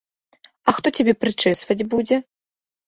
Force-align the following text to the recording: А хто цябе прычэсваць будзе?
А 0.71 0.75
хто 0.79 0.87
цябе 0.97 1.13
прычэсваць 1.21 1.87
будзе? 1.95 2.21